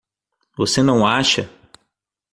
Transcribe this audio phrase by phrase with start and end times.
[0.57, 1.47] Você não acha?